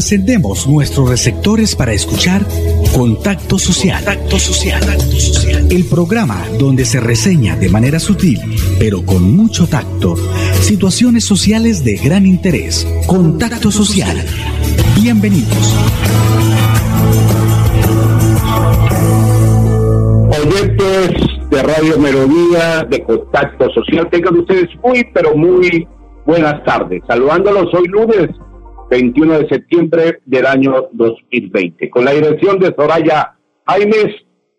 Encendemos 0.00 0.66
nuestros 0.66 1.10
receptores 1.10 1.76
para 1.76 1.92
escuchar 1.92 2.40
Contacto 2.94 3.58
Social. 3.58 4.02
Contacto 4.02 4.38
Social. 4.38 4.82
El 5.70 5.84
programa 5.84 6.42
donde 6.58 6.86
se 6.86 7.00
reseña 7.00 7.54
de 7.54 7.68
manera 7.68 7.98
sutil, 7.98 8.40
pero 8.78 9.04
con 9.04 9.36
mucho 9.36 9.66
tacto, 9.66 10.16
situaciones 10.62 11.26
sociales 11.26 11.84
de 11.84 11.96
gran 11.96 12.24
interés. 12.24 12.88
Contacto 13.06 13.70
Social. 13.70 14.16
Bienvenidos. 14.98 15.76
Oyentes 20.30 21.10
de 21.50 21.62
Radio 21.62 21.98
Melodía, 21.98 22.86
de 22.88 23.04
Contacto 23.04 23.68
Social, 23.74 24.08
tengan 24.10 24.38
ustedes 24.38 24.70
muy, 24.82 25.06
pero 25.12 25.36
muy 25.36 25.86
buenas 26.24 26.64
tardes. 26.64 27.02
Saludándolos 27.06 27.66
hoy 27.74 27.86
lunes 27.88 28.30
21 28.90 29.38
de 29.38 29.48
septiembre 29.48 30.20
del 30.26 30.46
año 30.46 30.88
2020. 30.92 31.88
Con 31.90 32.04
la 32.04 32.10
dirección 32.10 32.58
de 32.58 32.74
Soraya 32.76 33.34
Jaimes, 33.64 34.16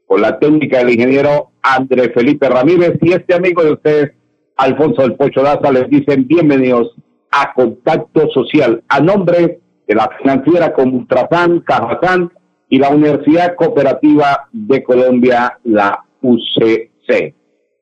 con 0.08 0.22
la 0.22 0.40
técnica 0.40 0.80
del 0.80 0.92
ingeniero 0.92 1.52
André 1.62 2.12
Felipe 2.12 2.48
Ramírez 2.48 2.94
y 3.02 3.12
este 3.12 3.36
amigo 3.36 3.62
de 3.62 3.74
ustedes, 3.74 4.12
Alfonso 4.56 5.02
del 5.02 5.16
Pocho 5.16 5.44
Daza, 5.44 5.70
les 5.72 5.90
dicen 5.90 6.28
bienvenidos 6.28 6.96
a 7.30 7.54
Contacto 7.54 8.30
Social, 8.30 8.82
a 8.88 9.02
nombre 9.02 9.60
de 9.86 9.96
la 9.96 10.10
financiera 10.18 10.72
Comultrasan, 10.72 11.60
Cajazán 11.60 12.32
y 12.70 12.80
la 12.80 12.90
Universidad 12.90 13.56
Cooperativa 13.56 14.48
de 14.54 14.82
Colombia, 14.82 15.60
la 15.66 16.06
UCC. 16.22 17.36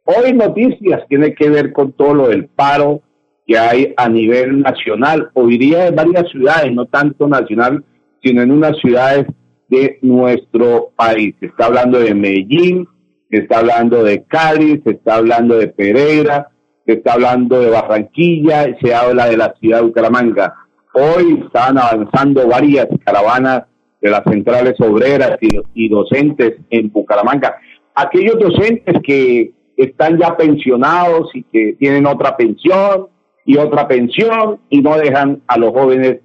Hoy 0.06 0.34
noticias 0.34 1.08
tiene 1.08 1.36
que 1.36 1.48
ver 1.48 1.72
con 1.74 1.92
todo 1.92 2.16
lo 2.16 2.28
del 2.30 2.48
paro, 2.48 3.04
que 3.50 3.58
hay 3.58 3.96
a 3.98 4.08
nivel 4.08 4.62
nacional, 4.62 5.32
o 5.34 5.48
diría 5.48 5.86
de 5.86 5.92
varias 5.92 6.30
ciudades, 6.30 6.72
no 6.72 6.86
tanto 6.86 7.28
nacional, 7.28 7.84
sino 8.22 8.44
en 8.44 8.52
unas 8.52 8.78
ciudades 8.78 9.26
de 9.70 9.98
nuestro 10.04 10.92
país. 10.96 11.34
Se 11.40 11.48
está 11.48 11.66
hablando 11.66 11.98
de 11.98 12.14
Medellín, 12.14 12.88
se 13.32 13.38
está 13.38 13.58
hablando 13.58 14.04
de 14.04 14.24
Cali, 14.26 14.80
se 14.84 14.92
está 14.92 15.16
hablando 15.16 15.58
de 15.58 15.68
Pereira, 15.68 16.50
se 16.86 16.94
está 16.94 17.14
hablando 17.14 17.60
de 17.60 17.72
Barranquilla, 17.72 18.78
se 18.80 18.94
habla 18.94 19.26
de 19.26 19.38
la 19.38 19.56
ciudad 19.60 19.80
de 19.80 19.86
Bucaramanga. 19.86 20.54
Hoy 20.94 21.42
están 21.44 21.80
avanzando 21.80 22.48
varias 22.48 22.88
caravanas 23.04 23.64
de 24.00 24.12
las 24.12 24.22
centrales 24.26 24.76
obreras 24.80 25.40
y, 25.42 25.50
y 25.74 25.90
docentes 25.90 26.54
en 26.70 26.92
Bucaramanga. 26.92 27.56
Aquellos 27.96 28.38
docentes 28.38 29.02
que 29.02 29.54
están 29.76 30.20
ya 30.20 30.38
pensionados 30.38 31.32
y 31.34 31.42
que 31.42 31.74
tienen 31.80 32.06
otra 32.06 32.38
pensión, 32.38 33.08
y 33.50 33.58
otra 33.58 33.88
pensión 33.88 34.60
y 34.70 34.80
no 34.80 34.96
dejan 34.96 35.42
a 35.48 35.58
los 35.58 35.72
jóvenes 35.72 36.20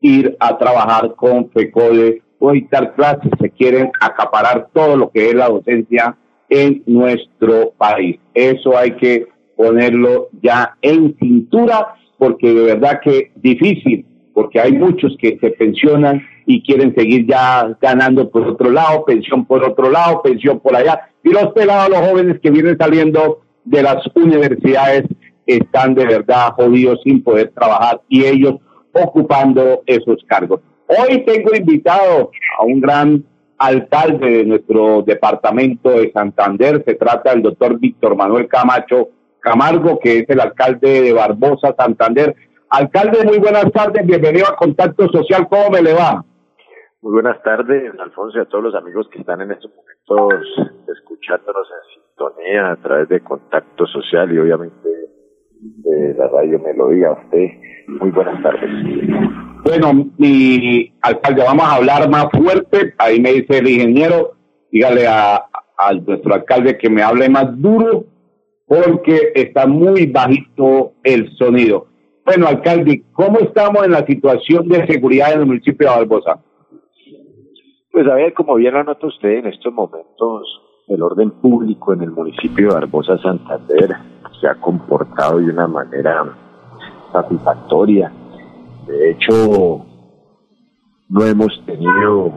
ir 0.00 0.36
a 0.38 0.56
trabajar 0.58 1.12
con 1.16 1.50
FECODE 1.50 2.22
o 2.38 2.52
dictar 2.52 2.94
clases, 2.94 3.32
se 3.40 3.50
quieren 3.50 3.90
acaparar 4.00 4.68
todo 4.72 4.96
lo 4.96 5.10
que 5.10 5.28
es 5.28 5.34
la 5.34 5.48
docencia 5.48 6.16
en 6.48 6.84
nuestro 6.86 7.72
país. 7.76 8.20
Eso 8.32 8.78
hay 8.78 8.92
que 8.92 9.26
ponerlo 9.56 10.28
ya 10.40 10.76
en 10.80 11.16
cintura 11.18 11.96
porque 12.16 12.54
de 12.54 12.66
verdad 12.66 13.00
que 13.02 13.32
difícil, 13.34 14.06
porque 14.32 14.60
hay 14.60 14.70
muchos 14.70 15.16
que 15.20 15.36
se 15.40 15.50
pensionan 15.50 16.22
y 16.46 16.62
quieren 16.62 16.94
seguir 16.94 17.26
ya 17.26 17.76
ganando 17.80 18.30
por 18.30 18.46
otro 18.46 18.70
lado, 18.70 19.04
pensión 19.04 19.46
por 19.46 19.64
otro 19.64 19.90
lado, 19.90 20.22
pensión 20.22 20.60
por 20.60 20.76
allá. 20.76 21.10
Y 21.24 21.30
los 21.30 21.48
pelados, 21.54 21.90
los 21.90 22.08
jóvenes 22.08 22.38
que 22.40 22.52
vienen 22.52 22.78
saliendo 22.78 23.40
de 23.64 23.82
las 23.82 23.96
universidades 24.14 25.06
están 25.48 25.94
de 25.94 26.06
verdad 26.06 26.52
jodidos 26.52 27.00
sin 27.02 27.22
poder 27.22 27.50
trabajar 27.54 28.00
y 28.08 28.24
ellos 28.24 28.56
ocupando 28.92 29.82
esos 29.86 30.22
cargos. 30.26 30.60
Hoy 30.86 31.24
tengo 31.24 31.54
invitado 31.54 32.30
a 32.58 32.64
un 32.64 32.80
gran 32.80 33.24
alcalde 33.58 34.30
de 34.30 34.44
nuestro 34.44 35.02
departamento 35.02 35.90
de 35.90 36.12
Santander, 36.12 36.82
se 36.86 36.94
trata 36.94 37.30
del 37.30 37.42
doctor 37.42 37.78
Víctor 37.78 38.14
Manuel 38.16 38.46
Camacho 38.46 39.08
Camargo, 39.40 39.98
que 39.98 40.18
es 40.18 40.28
el 40.28 40.40
alcalde 40.40 41.02
de 41.02 41.12
Barbosa, 41.12 41.74
Santander. 41.76 42.34
Alcalde, 42.70 43.24
muy 43.24 43.38
buenas 43.38 43.70
tardes, 43.72 44.06
bienvenido 44.06 44.46
a 44.46 44.56
Contacto 44.56 45.08
Social, 45.08 45.48
¿cómo 45.48 45.70
me 45.70 45.82
le 45.82 45.94
va? 45.94 46.24
Muy 47.00 47.12
buenas 47.12 47.42
tardes, 47.42 47.92
Alfonso, 47.98 48.38
y 48.38 48.40
a 48.40 48.44
todos 48.44 48.64
los 48.64 48.74
amigos 48.74 49.08
que 49.10 49.20
están 49.20 49.40
en 49.40 49.52
estos 49.52 49.70
momentos 49.70 50.44
escuchándonos 50.88 51.68
en 51.70 52.02
sintonía 52.02 52.72
a 52.72 52.76
través 52.76 53.08
de 53.08 53.20
Contacto 53.20 53.86
Social 53.86 54.32
y 54.32 54.38
obviamente 54.38 54.87
de 55.60 56.14
la 56.14 56.28
radio 56.28 56.58
Melodía. 56.58 57.12
usted, 57.12 57.48
muy 58.00 58.10
buenas 58.10 58.42
tardes. 58.42 58.70
Bueno, 59.64 60.10
mi 60.16 60.92
alcalde, 61.02 61.42
vamos 61.44 61.64
a 61.64 61.76
hablar 61.76 62.08
más 62.08 62.26
fuerte. 62.30 62.94
Ahí 62.98 63.20
me 63.20 63.32
dice 63.32 63.58
el 63.58 63.68
ingeniero, 63.68 64.32
dígale 64.70 65.06
a, 65.06 65.36
a 65.76 65.92
nuestro 65.94 66.34
alcalde 66.34 66.78
que 66.78 66.88
me 66.88 67.02
hable 67.02 67.28
más 67.28 67.60
duro 67.60 68.04
porque 68.66 69.32
está 69.34 69.66
muy 69.66 70.06
bajito 70.06 70.92
el 71.02 71.30
sonido. 71.36 71.86
Bueno, 72.24 72.46
alcalde, 72.46 73.02
¿cómo 73.12 73.38
estamos 73.38 73.84
en 73.84 73.92
la 73.92 74.04
situación 74.04 74.68
de 74.68 74.86
seguridad 74.86 75.32
en 75.32 75.40
el 75.40 75.46
municipio 75.46 75.88
de 75.88 75.96
Barbosa? 75.96 76.42
Pues 77.90 78.06
a 78.06 78.14
ver, 78.14 78.34
como 78.34 78.56
bien 78.56 78.74
lo 78.74 78.84
nota 78.84 79.06
usted, 79.06 79.38
en 79.38 79.46
estos 79.46 79.72
momentos 79.72 80.60
el 80.88 81.02
orden 81.02 81.30
público 81.30 81.92
en 81.92 82.02
el 82.02 82.10
municipio 82.10 82.68
de 82.68 82.74
Barbosa, 82.74 83.18
Santander, 83.18 83.96
se 84.40 84.48
ha 84.48 84.54
comportado 84.54 85.38
de 85.38 85.50
una 85.50 85.66
manera 85.66 86.24
satisfactoria. 87.12 88.10
De 88.86 89.10
hecho, 89.10 89.84
no 91.08 91.24
hemos 91.24 91.62
tenido 91.66 92.32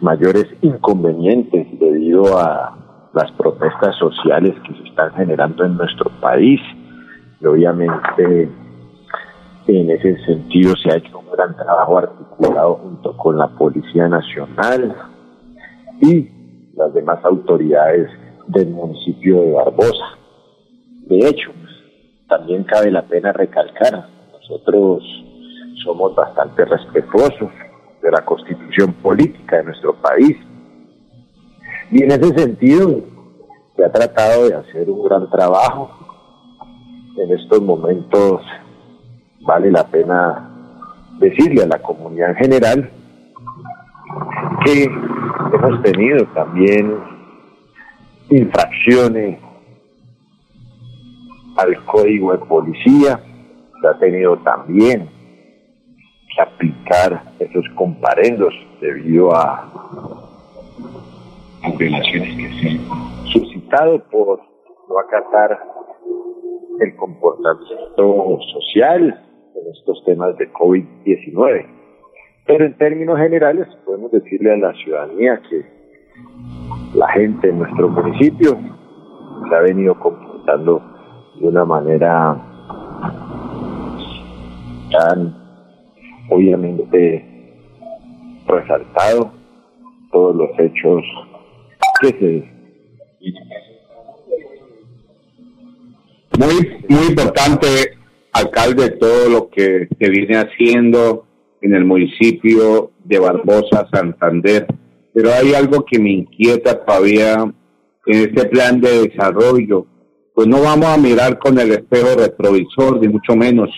mayores 0.00 0.46
inconvenientes 0.62 1.66
debido 1.78 2.38
a 2.38 2.76
las 3.14 3.32
protestas 3.32 3.96
sociales 3.96 4.54
que 4.66 4.74
se 4.74 4.88
están 4.88 5.12
generando 5.14 5.64
en 5.64 5.76
nuestro 5.76 6.10
país. 6.20 6.60
Y 7.40 7.46
obviamente, 7.46 8.50
en 9.66 9.90
ese 9.90 10.16
sentido 10.24 10.74
se 10.76 10.92
ha 10.92 10.96
hecho 10.96 11.18
un 11.18 11.30
gran 11.30 11.56
trabajo 11.56 11.98
articulado 11.98 12.74
junto 12.74 13.16
con 13.16 13.38
la 13.38 13.48
Policía 13.48 14.08
Nacional 14.08 14.94
y 16.00 16.35
las 16.76 16.92
demás 16.92 17.24
autoridades 17.24 18.08
del 18.46 18.68
municipio 18.68 19.40
de 19.40 19.52
Barbosa. 19.52 20.18
De 21.08 21.18
hecho, 21.28 21.50
también 22.28 22.64
cabe 22.64 22.90
la 22.90 23.02
pena 23.02 23.32
recalcar, 23.32 24.08
nosotros 24.32 25.02
somos 25.84 26.14
bastante 26.14 26.64
respetuosos 26.64 27.50
de 28.02 28.10
la 28.10 28.24
constitución 28.24 28.92
política 28.94 29.56
de 29.56 29.64
nuestro 29.64 29.94
país. 29.96 30.36
Y 31.90 32.02
en 32.02 32.10
ese 32.10 32.38
sentido, 32.38 33.02
se 33.76 33.84
ha 33.84 33.90
tratado 33.90 34.48
de 34.48 34.54
hacer 34.54 34.90
un 34.90 35.04
gran 35.04 35.30
trabajo. 35.30 35.90
En 37.16 37.30
estos 37.38 37.62
momentos 37.62 38.42
vale 39.40 39.70
la 39.70 39.86
pena 39.86 40.50
decirle 41.18 41.62
a 41.62 41.66
la 41.66 41.78
comunidad 41.80 42.30
en 42.30 42.36
general 42.36 42.90
que 44.64 44.84
hemos 44.84 45.82
tenido 45.82 46.26
también 46.34 46.98
infracciones 48.30 49.38
al 51.56 51.84
código 51.84 52.32
de 52.32 52.38
policía, 52.38 53.20
se 53.80 53.88
ha 53.88 53.98
tenido 53.98 54.36
también 54.38 55.08
que 56.34 56.42
aplicar 56.42 57.32
esos 57.38 57.64
comparendos 57.74 58.54
debido 58.80 59.34
a 59.34 59.72
relaciones 61.78 62.36
que 62.36 62.60
se 62.60 62.68
han 62.68 63.26
suscitado 63.32 64.02
por 64.10 64.40
no 64.88 64.98
acatar 64.98 65.58
el 66.80 66.96
comportamiento 66.96 68.38
social 68.52 69.24
en 69.54 69.72
estos 69.72 70.04
temas 70.04 70.36
de 70.36 70.52
COVID-19. 70.52 71.85
Pero 72.46 72.64
en 72.64 72.78
términos 72.78 73.18
generales 73.18 73.66
podemos 73.84 74.12
decirle 74.12 74.52
a 74.52 74.56
la 74.56 74.72
ciudadanía 74.74 75.40
que 75.48 75.64
la 76.94 77.08
gente 77.08 77.48
en 77.48 77.58
nuestro 77.58 77.88
municipio 77.88 78.58
se 79.48 79.54
ha 79.54 79.60
venido 79.60 79.98
comportando 79.98 80.80
de 81.40 81.48
una 81.48 81.64
manera 81.64 82.36
tan 84.92 85.34
obviamente 86.30 87.24
resaltado 88.46 89.32
todos 90.12 90.36
los 90.36 90.50
hechos 90.58 91.02
que 92.00 92.08
se 92.08 92.56
muy 96.38 96.84
muy 96.88 97.06
importante 97.08 97.66
alcalde 98.32 98.90
todo 98.90 99.28
lo 99.28 99.48
que 99.50 99.88
se 99.98 100.10
viene 100.10 100.36
haciendo 100.36 101.26
en 101.60 101.74
el 101.74 101.84
municipio 101.84 102.92
de 103.04 103.18
Barbosa 103.18 103.86
Santander. 103.92 104.66
Pero 105.12 105.32
hay 105.32 105.54
algo 105.54 105.84
que 105.84 105.98
me 105.98 106.10
inquieta 106.10 106.84
todavía 106.84 107.42
en 108.06 108.18
este 108.18 108.46
plan 108.46 108.80
de 108.80 109.08
desarrollo. 109.08 109.86
Pues 110.34 110.46
no 110.46 110.60
vamos 110.60 110.86
a 110.86 110.98
mirar 110.98 111.38
con 111.38 111.58
el 111.58 111.72
espejo 111.72 112.14
retrovisor, 112.16 113.00
ni 113.00 113.08
mucho 113.08 113.34
menos. 113.34 113.70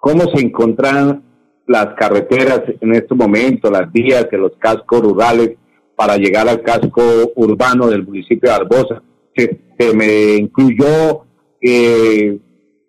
Cómo 0.00 0.24
se 0.34 0.44
encuentran 0.44 1.22
las 1.66 1.94
carreteras 1.94 2.62
en 2.80 2.94
este 2.94 3.14
momento, 3.14 3.70
las 3.70 3.90
vías 3.90 4.28
de 4.30 4.38
los 4.38 4.52
cascos 4.58 5.00
rurales 5.00 5.56
para 5.96 6.16
llegar 6.16 6.48
al 6.48 6.62
casco 6.62 7.02
urbano 7.34 7.88
del 7.88 8.04
municipio 8.06 8.50
de 8.50 8.54
Arbosa. 8.54 9.02
Se, 9.34 9.94
me 9.94 10.36
incluyó 10.36 11.24
eh, 11.60 12.38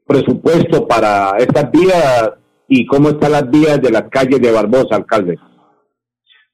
presupuesto 0.06 0.88
para 0.88 1.38
estas 1.38 1.72
vías 1.72 2.32
y 2.68 2.86
cómo 2.86 3.10
están 3.10 3.32
las 3.32 3.50
vías 3.50 3.82
de 3.82 3.92
las 3.92 4.10
calles 4.10 4.42
de 4.42 4.52
Barbosa, 4.52 4.96
alcalde. 4.96 5.40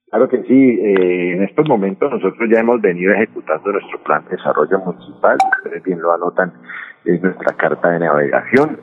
Claro 0.10 0.30
que 0.30 0.44
sí, 0.44 0.54
eh, 0.54 1.34
en 1.34 1.44
estos 1.44 1.68
momentos 1.68 2.12
nosotros 2.12 2.48
ya 2.52 2.60
hemos 2.60 2.80
venido 2.82 3.14
ejecutando 3.14 3.72
nuestro 3.72 4.04
plan 4.04 4.24
de 4.26 4.38
desarrollo 4.38 4.80
municipal, 4.80 5.38
ustedes 5.58 5.84
bien 5.84 6.00
lo 6.02 6.14
anotan, 6.14 6.54
es 7.04 7.22
nuestra 7.22 7.58
carta 7.58 7.90
de 7.90 8.00
navegación, 8.00 8.80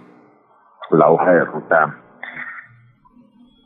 la 0.90 1.08
hoja 1.08 1.32
de 1.32 1.44
ruta 1.44 1.98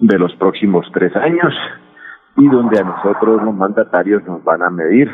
de 0.00 0.18
los 0.18 0.34
próximos 0.36 0.86
tres 0.92 1.16
años 1.16 1.54
y 2.36 2.46
donde 2.48 2.80
a 2.80 2.84
nosotros 2.84 3.42
los 3.42 3.54
mandatarios 3.54 4.22
nos 4.24 4.44
van 4.44 4.62
a 4.62 4.68
medir 4.68 5.10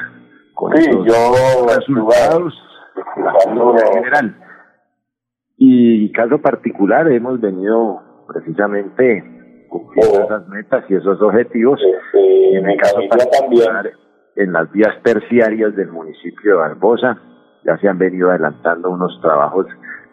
con 0.54 0.76
sí, 0.76 0.90
resultados 0.90 2.54
de 2.96 3.92
general. 3.94 4.36
Y 5.56 6.10
caso 6.12 6.38
particular 6.38 7.06
hemos 7.12 7.40
venido 7.40 8.09
precisamente 8.32 9.24
cumpliendo 9.68 10.24
esas 10.24 10.48
metas 10.48 10.84
y 10.88 10.94
esos 10.94 11.20
objetivos. 11.22 11.80
en 12.52 12.68
el 12.68 12.76
caso 12.78 13.00
particular, 13.08 13.90
en 14.36 14.52
las 14.52 14.70
vías 14.72 14.94
terciarias 15.02 15.74
del 15.76 15.90
municipio 15.90 16.52
de 16.52 16.56
Barbosa, 16.56 17.18
ya 17.64 17.76
se 17.78 17.88
han 17.88 17.98
venido 17.98 18.30
adelantando 18.30 18.90
unos 18.90 19.18
trabajos 19.20 19.66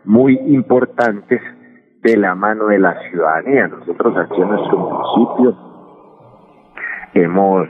muy 0.06 0.38
importantes 0.38 1.42
de 2.02 2.18
la 2.18 2.36
mano 2.36 2.68
de 2.68 2.80
la 2.80 3.00
ciudadanía. 3.10 3.68
Nosotros 3.68 4.16
aquí 4.18 4.42
en 4.42 4.50
nuestro 4.50 4.78
municipio 4.78 5.58
hemos 7.14 7.68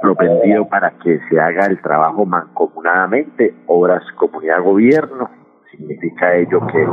propendido 0.00 0.68
para 0.68 0.90
que 0.98 1.20
se 1.28 1.40
haga 1.40 1.66
el 1.66 1.80
trabajo 1.80 2.24
mancomunadamente, 2.26 3.54
obras 3.66 4.02
comunidad-gobierno. 4.16 5.30
Significa 5.70 6.34
ello 6.36 6.60
que 6.66 6.86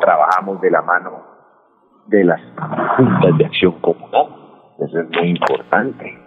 trabajamos 0.00 0.60
de 0.60 0.70
la 0.70 0.82
mano 0.82 1.22
de 2.06 2.24
las 2.24 2.40
juntas 2.96 3.38
de 3.38 3.44
acción 3.44 3.80
comunal. 3.80 4.26
Eso 4.78 5.00
es 5.00 5.10
muy 5.10 5.30
importante. 5.30 6.18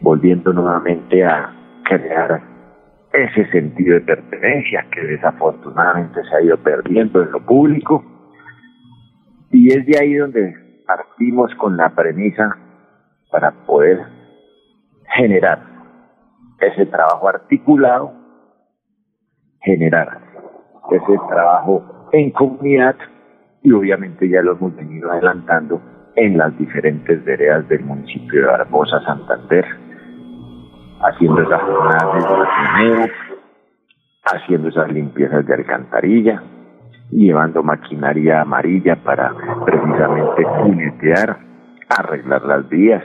Volviendo 0.00 0.52
nuevamente 0.52 1.24
a 1.24 1.52
crear 1.84 2.40
ese 3.12 3.50
sentido 3.50 3.94
de 3.94 4.00
pertenencia 4.02 4.86
que 4.90 5.00
desafortunadamente 5.02 6.20
se 6.24 6.36
ha 6.36 6.42
ido 6.42 6.56
perdiendo 6.58 7.22
en 7.22 7.32
lo 7.32 7.40
público. 7.40 8.04
Y 9.50 9.68
es 9.68 9.86
de 9.86 9.98
ahí 9.98 10.14
donde 10.14 10.54
partimos 10.86 11.54
con 11.56 11.76
la 11.76 11.90
premisa 11.90 12.56
para 13.30 13.50
poder 13.66 14.04
generar 15.14 15.62
ese 16.60 16.86
trabajo 16.86 17.28
articulado, 17.28 18.12
generar 19.62 20.20
ese 20.90 21.18
trabajo 21.28 21.97
en 22.12 22.30
comunidad 22.30 22.96
y 23.62 23.72
obviamente 23.72 24.28
ya 24.28 24.42
lo 24.42 24.52
hemos 24.52 24.74
venido 24.76 25.10
adelantando 25.10 25.80
en 26.16 26.36
las 26.36 26.56
diferentes 26.58 27.24
veredas 27.24 27.68
del 27.68 27.84
municipio 27.84 28.40
de 28.40 28.46
Barbosa, 28.46 29.00
Santander, 29.04 29.64
haciendo 31.00 31.42
esas 31.42 31.62
jornadas 31.62 32.24
de 32.24 33.12
haciendo 34.24 34.68
esas 34.68 34.92
limpiezas 34.92 35.46
de 35.46 35.54
alcantarilla, 35.54 36.42
llevando 37.10 37.62
maquinaria 37.62 38.42
amarilla 38.42 38.96
para 38.96 39.32
precisamente 39.64 40.42
cunetear, 40.42 41.38
arreglar 41.88 42.42
las 42.44 42.68
vías, 42.68 43.02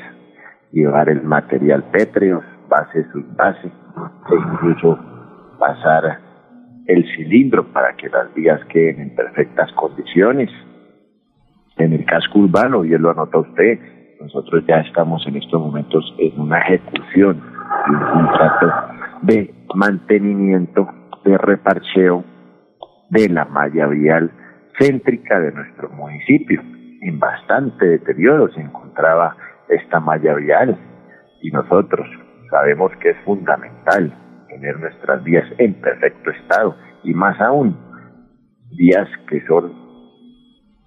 llevar 0.71 1.09
el 1.09 1.23
material 1.23 1.83
pétreo, 1.91 2.43
base 2.67 3.05
base 3.37 3.67
e 3.67 4.35
incluso 4.35 4.99
pasar 5.59 6.19
el 6.87 7.05
cilindro 7.15 7.71
para 7.71 7.95
que 7.95 8.09
las 8.09 8.33
vías 8.33 8.59
queden 8.65 9.01
en 9.01 9.15
perfectas 9.15 9.71
condiciones. 9.73 10.49
En 11.77 11.93
el 11.93 12.05
casco 12.05 12.39
urbano, 12.39 12.83
él 12.83 13.01
lo 13.01 13.11
anota 13.11 13.39
usted, 13.39 13.79
nosotros 14.21 14.63
ya 14.67 14.77
estamos 14.77 15.25
en 15.27 15.37
estos 15.37 15.59
momentos 15.59 16.15
en 16.17 16.39
una 16.39 16.59
ejecución 16.59 17.41
de 17.41 17.95
un 17.95 17.99
contrato 17.99 18.73
de 19.23 19.53
mantenimiento, 19.75 20.87
de 21.25 21.37
reparcheo 21.37 22.23
de 23.09 23.29
la 23.29 23.45
malla 23.45 23.87
vial 23.87 24.31
céntrica 24.79 25.39
de 25.39 25.51
nuestro 25.51 25.89
municipio. 25.89 26.61
En 27.01 27.19
bastante 27.19 27.85
deterioro 27.85 28.49
se 28.53 28.61
encontraba 28.61 29.35
esta 29.67 29.99
malla 29.99 30.35
vial 30.35 30.77
y 31.41 31.51
nosotros 31.51 32.07
sabemos 32.49 32.91
que 33.01 33.09
es 33.09 33.17
fundamental 33.25 34.13
tener 34.53 34.79
nuestras 34.79 35.23
vías 35.23 35.45
en 35.57 35.73
perfecto 35.75 36.29
estado 36.29 36.75
y 37.03 37.13
más 37.13 37.39
aún 37.41 37.75
vías 38.71 39.07
que 39.27 39.45
son 39.47 39.73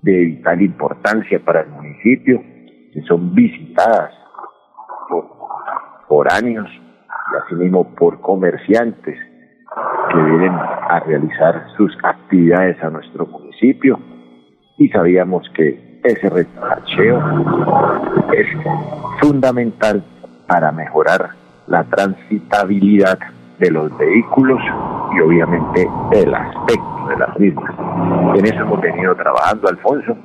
de 0.02 0.12
vital 0.12 0.62
importancia 0.62 1.40
para 1.44 1.62
el 1.62 1.68
municipio, 1.68 2.40
que 2.92 3.02
son 3.02 3.34
visitadas 3.34 4.12
por 6.08 6.32
años 6.32 6.68
y 6.70 7.44
asimismo 7.44 7.94
por 7.96 8.20
comerciantes 8.20 9.18
que 10.10 10.22
vienen 10.22 10.52
a 10.52 11.00
realizar 11.00 11.66
sus 11.76 11.92
actividades 12.04 12.80
a 12.82 12.90
nuestro 12.90 13.26
municipio. 13.26 13.98
Y 14.78 14.88
sabíamos 14.88 15.48
que 15.54 16.00
ese 16.04 16.30
retracheo 16.30 17.18
es 18.32 18.46
fundamental 19.20 20.04
para 20.46 20.70
mejorar 20.70 21.30
la 21.66 21.82
transitabilidad 21.84 23.18
de 23.58 23.70
los 23.70 23.96
vehículos 23.96 24.60
y 25.16 25.20
obviamente 25.20 25.88
el 26.12 26.34
aspecto 26.34 27.08
de 27.08 27.16
las 27.16 27.38
mismas. 27.38 27.74
En 28.38 28.44
eso 28.46 28.60
hemos 28.60 28.80
venido 28.80 29.14
trabajando, 29.14 29.68
Alfonso, 29.68 30.16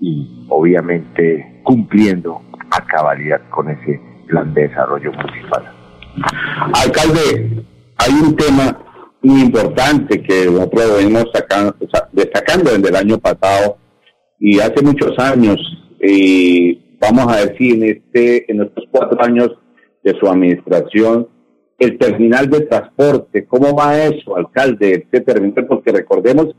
y 0.00 0.46
obviamente 0.48 1.60
cumpliendo 1.64 2.40
a 2.70 2.84
cabalidad 2.84 3.40
con 3.50 3.70
ese 3.70 4.00
plan 4.26 4.52
de 4.54 4.68
desarrollo 4.68 5.12
municipal. 5.12 5.64
Alcalde, 6.74 7.64
hay 7.98 8.12
un 8.22 8.36
tema 8.36 8.78
muy 9.22 9.40
importante 9.42 10.22
que 10.22 10.46
nosotros 10.46 10.98
venimos 10.98 11.26
destacando 12.12 12.70
desde 12.70 12.88
el 12.88 12.96
año 12.96 13.18
pasado 13.18 13.78
y 14.38 14.60
hace 14.60 14.82
muchos 14.82 15.18
años, 15.18 15.56
y 16.00 16.96
vamos 17.00 17.26
a 17.32 17.46
decir, 17.46 17.82
en, 17.82 17.84
este, 17.84 18.50
en 18.50 18.62
estos 18.62 18.84
cuatro 18.90 19.20
años 19.22 19.50
de 20.04 20.14
su 20.18 20.28
administración, 20.28 21.28
el 21.78 21.96
terminal 21.96 22.50
de 22.50 22.62
transporte, 22.62 23.46
¿cómo 23.46 23.74
va 23.74 23.96
eso, 23.96 24.36
alcalde, 24.36 25.04
este 25.04 25.20
terminal? 25.20 25.66
Porque 25.66 25.92
recordemos 25.92 26.54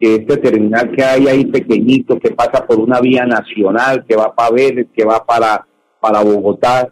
que 0.00 0.14
este 0.16 0.38
terminal 0.38 0.90
que 0.96 1.04
hay 1.04 1.28
ahí 1.28 1.44
pequeñito, 1.44 2.18
que 2.18 2.30
pasa 2.30 2.66
por 2.66 2.80
una 2.80 3.00
vía 3.00 3.26
nacional, 3.26 4.04
que 4.08 4.16
va 4.16 4.34
para 4.34 4.50
Vélez, 4.50 4.88
que 4.94 5.04
va 5.04 5.24
para, 5.24 5.66
para 6.00 6.24
Bogotá, 6.24 6.88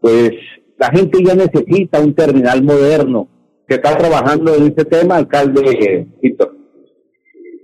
pues 0.00 0.32
la 0.78 0.90
gente 0.90 1.22
ya 1.22 1.34
necesita 1.34 2.00
un 2.00 2.14
terminal 2.14 2.62
moderno. 2.62 3.28
que 3.68 3.74
está 3.74 3.98
trabajando 3.98 4.54
en 4.54 4.68
este 4.68 4.86
tema, 4.86 5.16
alcalde 5.16 6.08
Víctor? 6.22 6.56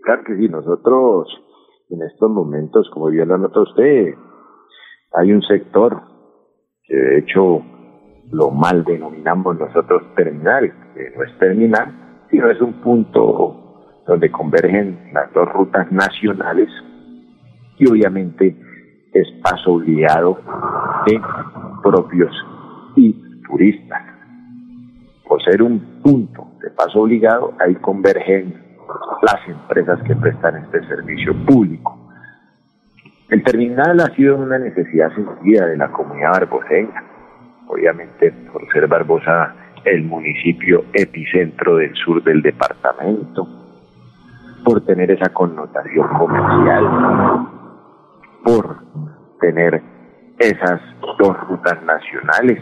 Claro 0.03 0.23
que 0.27 0.37
sí, 0.37 0.49
nosotros 0.49 1.29
en 1.89 2.03
estos 2.03 2.31
momentos, 2.31 2.91
como 2.93 3.09
bien 3.09 3.29
lo 3.29 3.39
nota 3.39 3.61
usted, 3.61 4.15
hay 5.13 5.33
un 5.33 5.43
sector 5.43 6.03
que 6.83 6.95
de 6.95 7.19
hecho 7.21 7.63
lo 8.33 8.51
mal 8.51 8.85
denominamos 8.85 9.59
nosotros 9.59 10.03
terminal, 10.15 10.73
que 10.95 11.13
no 11.17 11.23
es 11.25 11.39
terminal, 11.39 12.27
sino 12.31 12.51
es 12.51 12.61
un 12.61 12.75
punto 12.75 14.03
donde 14.07 14.31
convergen 14.31 15.11
las 15.13 15.33
dos 15.33 15.49
rutas 15.53 15.91
nacionales 15.91 16.69
y 17.79 17.89
obviamente 17.89 18.57
es 19.13 19.29
paso 19.43 19.75
obligado 19.75 20.39
de 21.07 21.21
propios 21.83 22.35
y 22.97 23.13
turistas. 23.47 24.03
Por 25.27 25.43
ser 25.43 25.63
un 25.63 26.01
punto 26.03 26.49
de 26.61 26.71
paso 26.71 27.01
obligado, 27.01 27.55
ahí 27.61 27.75
convergen 27.77 28.63
las 29.23 29.49
empresas 29.49 30.03
que 30.03 30.15
prestan 30.17 30.57
este 30.57 30.87
servicio 30.87 31.35
público. 31.47 31.99
El 33.31 33.43
terminal 33.43 33.99
ha 34.01 34.15
sido 34.15 34.37
una 34.37 34.59
necesidad 34.59 35.15
sentida 35.15 35.67
de 35.67 35.77
la 35.77 35.91
comunidad 35.91 36.33
barboseña, 36.33 37.03
obviamente 37.69 38.33
por 38.53 38.67
ser 38.73 38.87
Barbosa 38.87 39.55
el 39.85 40.05
municipio 40.05 40.85
epicentro 40.93 41.77
del 41.77 41.95
sur 41.95 42.23
del 42.23 42.41
departamento, 42.43 43.47
por 44.65 44.81
tener 44.83 45.11
esa 45.11 45.31
connotación 45.33 46.09
comercial, 46.09 47.49
por 48.45 48.77
tener 49.41 49.83
esas 50.39 50.81
dos 51.19 51.37
rutas 51.49 51.83
nacionales, 51.85 52.59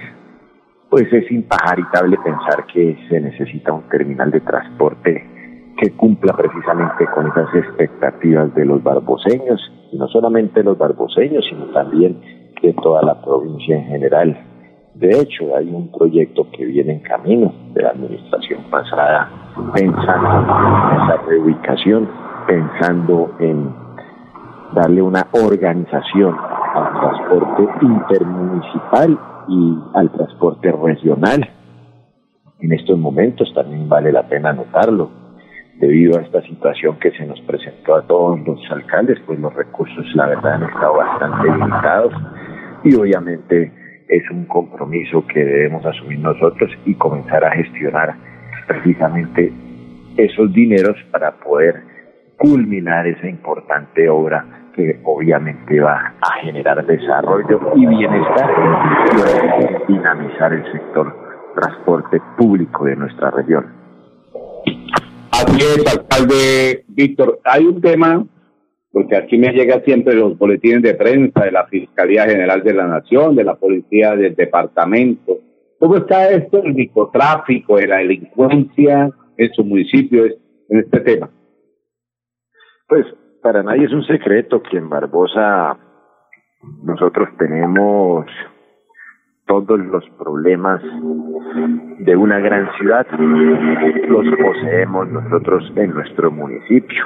pues 0.90 1.10
es 1.12 1.30
impajaritable 1.30 2.18
pensar 2.18 2.66
que 2.66 2.98
se 3.08 3.20
necesita 3.20 3.72
un 3.72 3.88
terminal 3.88 4.30
de 4.30 4.40
transporte 4.40 5.72
que 5.78 5.90
cumpla 5.92 6.34
precisamente 6.34 7.06
con 7.14 7.28
esas 7.28 7.54
expectativas 7.54 8.54
de 8.54 8.66
los 8.66 8.82
barboseños, 8.82 9.60
y 9.90 9.96
no 9.96 10.06
solamente 10.08 10.62
los 10.62 10.76
barboseños, 10.76 11.44
sino 11.48 11.66
también 11.66 12.20
de 12.60 12.72
toda 12.74 13.02
la 13.02 13.20
provincia 13.22 13.76
en 13.76 13.84
general. 13.86 14.51
De 14.94 15.08
hecho, 15.20 15.56
hay 15.56 15.68
un 15.68 15.90
proyecto 15.90 16.46
que 16.50 16.66
viene 16.66 16.92
en 16.92 17.00
camino 17.00 17.52
de 17.72 17.82
la 17.82 17.90
administración 17.90 18.64
pasada 18.70 19.30
pensando 19.74 20.28
en 20.28 21.02
esa 21.02 21.16
reubicación, 21.26 22.08
pensando 22.46 23.34
en 23.38 23.74
darle 24.74 25.00
una 25.00 25.26
organización 25.32 26.36
al 26.74 27.00
transporte 27.00 27.68
intermunicipal 27.80 29.18
y 29.48 29.78
al 29.94 30.10
transporte 30.10 30.72
regional. 30.72 31.48
En 32.60 32.72
estos 32.72 32.98
momentos 32.98 33.52
también 33.54 33.88
vale 33.88 34.12
la 34.12 34.28
pena 34.28 34.52
notarlo, 34.52 35.10
debido 35.80 36.18
a 36.18 36.22
esta 36.22 36.42
situación 36.42 36.98
que 36.98 37.10
se 37.12 37.26
nos 37.26 37.40
presentó 37.40 37.96
a 37.96 38.02
todos 38.02 38.38
los 38.46 38.60
alcaldes, 38.70 39.18
pues 39.26 39.38
los 39.40 39.52
recursos 39.54 40.04
la 40.14 40.26
verdad 40.26 40.54
han 40.54 40.62
estado 40.64 40.94
bastante 40.94 41.50
limitados 41.50 42.12
y 42.84 42.94
obviamente 42.94 43.81
es 44.12 44.30
un 44.30 44.44
compromiso 44.44 45.26
que 45.26 45.42
debemos 45.42 45.84
asumir 45.86 46.18
nosotros 46.18 46.70
y 46.84 46.94
comenzar 46.94 47.44
a 47.44 47.52
gestionar 47.52 48.14
precisamente 48.66 49.50
esos 50.18 50.52
dineros 50.52 50.96
para 51.10 51.32
poder 51.32 51.82
culminar 52.36 53.06
esa 53.06 53.26
importante 53.26 54.08
obra 54.10 54.44
que 54.76 55.00
obviamente 55.04 55.80
va 55.80 56.14
a 56.20 56.32
generar 56.42 56.84
desarrollo 56.86 57.72
y 57.74 57.86
bienestar 57.86 58.50
y 59.88 59.92
dinamizar 59.92 60.52
el 60.52 60.72
sector 60.72 61.14
transporte 61.54 62.20
público 62.36 62.84
de 62.84 62.96
nuestra 62.96 63.30
región. 63.30 63.66
Así 65.30 65.56
es, 65.56 65.86
alcalde 65.90 66.84
Víctor. 66.88 67.40
Hay 67.44 67.64
un 67.64 67.80
tema, 67.80 68.24
porque 68.92 69.16
aquí 69.16 69.38
me 69.38 69.52
llega 69.52 69.80
siempre 69.80 70.14
los 70.14 70.36
boletines 70.36 70.82
de 70.82 70.94
prensa 70.94 71.44
de 71.44 71.50
la 71.50 71.66
Fiscalía 71.66 72.26
General 72.26 72.62
de 72.62 72.74
la 72.74 72.86
Nación, 72.86 73.34
de 73.34 73.44
la 73.44 73.54
Policía 73.54 74.14
del 74.14 74.34
Departamento. 74.34 75.38
¿Cómo 75.78 75.96
está 75.96 76.30
esto, 76.30 76.62
el 76.62 76.74
microtráfico, 76.74 77.76
de 77.76 77.86
la 77.86 77.96
delincuencia 77.96 79.10
en 79.36 79.52
su 79.54 79.64
municipio 79.64 80.26
en 80.26 80.78
este 80.78 81.00
tema? 81.00 81.30
Pues 82.86 83.06
para 83.42 83.62
nadie 83.62 83.86
es 83.86 83.92
un 83.92 84.04
secreto 84.04 84.62
que 84.62 84.76
en 84.76 84.88
Barbosa 84.90 85.78
nosotros 86.84 87.30
tenemos 87.38 88.26
todos 89.46 89.80
los 89.80 90.04
problemas 90.18 90.80
de 91.98 92.14
una 92.14 92.38
gran 92.38 92.68
ciudad, 92.78 93.06
los 93.10 94.26
poseemos 94.36 95.08
nosotros 95.08 95.72
en 95.76 95.94
nuestro 95.94 96.30
municipio. 96.30 97.04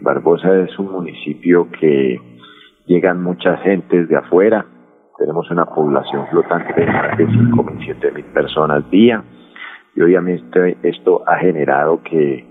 Barbosa 0.00 0.54
es 0.60 0.78
un 0.78 0.92
municipio 0.92 1.68
que 1.70 2.20
llegan 2.86 3.22
muchas 3.22 3.60
gentes 3.62 4.08
de 4.08 4.16
afuera, 4.16 4.66
tenemos 5.18 5.50
una 5.50 5.64
población 5.64 6.26
flotante 6.28 6.74
de 6.74 6.86
más 6.86 7.16
de 7.16 7.26
5.000, 7.26 8.00
7.000 8.00 8.24
personas 8.32 8.90
día. 8.90 9.24
Y 9.94 10.02
obviamente 10.02 10.76
esto 10.82 11.22
ha 11.26 11.36
generado 11.36 12.02
que 12.02 12.44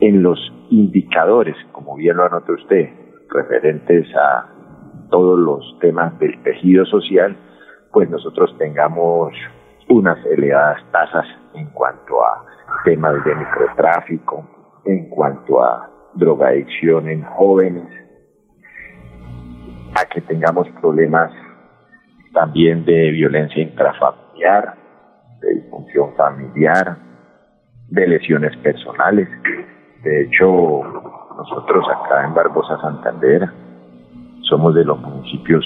en 0.00 0.22
los 0.22 0.38
indicadores, 0.70 1.56
como 1.70 1.94
bien 1.94 2.16
lo 2.16 2.24
anotó 2.24 2.54
usted, 2.54 2.90
referentes 3.30 4.06
a 4.16 4.46
todos 5.10 5.38
los 5.38 5.78
temas 5.78 6.18
del 6.18 6.42
tejido 6.42 6.84
social, 6.86 7.36
pues 7.92 8.10
nosotros 8.10 8.52
tengamos 8.58 9.32
unas 9.88 10.18
elevadas 10.26 10.82
tasas 10.90 11.26
en 11.54 11.66
cuanto 11.70 12.24
a 12.24 12.44
temas 12.84 13.24
de 13.24 13.34
microtráfico, 13.36 14.44
en 14.84 15.08
cuanto 15.08 15.62
a 15.62 15.88
drogadicción 16.14 17.08
en 17.08 17.22
jóvenes, 17.22 17.88
a 19.94 20.04
que 20.06 20.20
tengamos 20.22 20.68
problemas 20.80 21.30
también 22.32 22.84
de 22.84 23.10
violencia 23.10 23.62
intrafamiliar, 23.62 24.74
de 25.40 25.54
disfunción 25.54 26.14
familiar, 26.16 26.96
de 27.88 28.06
lesiones 28.06 28.56
personales. 28.58 29.28
De 30.02 30.22
hecho, 30.22 30.82
nosotros 31.36 31.86
acá 31.88 32.24
en 32.24 32.34
Barbosa 32.34 32.80
Santander 32.80 33.48
somos 34.42 34.74
de 34.74 34.84
los 34.84 35.00
municipios 35.00 35.64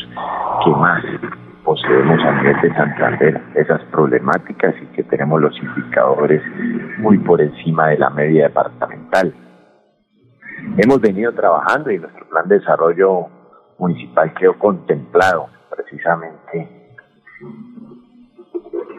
que 0.65 0.71
más 0.71 1.03
poseemos 1.65 2.25
a 2.25 2.33
nivel 2.33 2.61
de 2.63 2.75
Santander 2.75 3.43
esas 3.55 3.83
problemáticas 3.91 4.75
y 4.81 4.87
que 4.95 5.03
tenemos 5.05 5.41
los 5.41 5.57
indicadores 5.59 6.43
muy 6.99 7.19
por 7.19 7.41
encima 7.41 7.89
de 7.89 7.99
la 7.99 8.11
media 8.11 8.45
departamental. 8.45 9.35
Hemos 10.77 11.01
venido 11.01 11.33
trabajando 11.33 11.91
y 11.91 11.99
nuestro 11.99 12.29
plan 12.29 12.49
de 12.49 12.59
desarrollo 12.59 13.27
municipal 13.79 14.33
quedó 14.35 14.59
contemplado 14.59 15.49
precisamente 15.71 16.69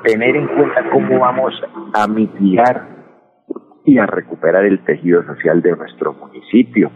tener 0.04 0.36
en 0.36 0.48
cuenta 0.48 0.89
cómo 0.92 1.20
vamos 1.20 1.54
a 1.94 2.08
mitigar 2.08 2.88
y 3.86 3.98
a 3.98 4.06
recuperar 4.06 4.66
el 4.66 4.84
tejido 4.84 5.24
social 5.25 5.62
de 5.62 5.75
nuestro 5.75 6.13
municipio. 6.13 6.92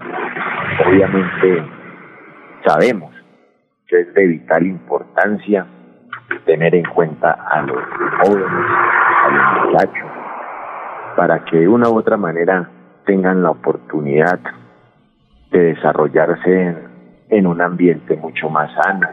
Obviamente 0.87 1.63
sabemos 2.65 3.13
que 3.87 4.01
es 4.01 4.13
de 4.13 4.27
vital 4.27 4.65
importancia 4.65 5.65
tener 6.45 6.75
en 6.75 6.85
cuenta 6.85 7.31
a 7.31 7.61
los 7.61 7.83
jóvenes, 8.21 8.65
a 9.25 9.29
los 9.29 9.65
muchachos, 9.65 10.11
para 11.15 11.43
que 11.45 11.59
de 11.59 11.67
una 11.67 11.89
u 11.89 11.97
otra 11.97 12.17
manera 12.17 12.69
tengan 13.05 13.43
la 13.43 13.51
oportunidad 13.51 14.39
de 15.51 15.59
desarrollarse 15.75 16.75
en, 17.29 17.47
un 17.47 17.61
ambiente 17.61 18.15
mucho 18.15 18.49
más 18.49 18.71
sano, 18.73 19.07